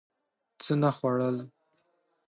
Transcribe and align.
څه 0.63 0.73
نه 0.81 0.89
خوړل 0.97 1.37